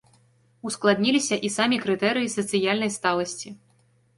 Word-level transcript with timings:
Ускладніліся 0.69 1.37
і 1.49 1.51
самі 1.57 1.79
крытэрыі 1.83 2.33
сацыяльнай 2.37 2.91
сталасці. 2.97 3.49